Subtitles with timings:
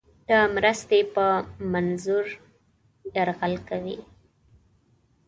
[0.29, 1.25] د مرستې په
[1.73, 2.25] منظور
[3.15, 3.97] یرغل کوي.